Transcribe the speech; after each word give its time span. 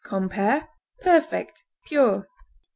Compare 0.03 0.67
PERFECT; 1.01 1.61
PURE. 1.85 2.25